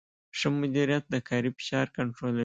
ښه 0.37 0.47
مدیریت 0.61 1.03
د 1.09 1.15
کاري 1.29 1.49
فشار 1.57 1.87
کنټرولوي. 1.95 2.39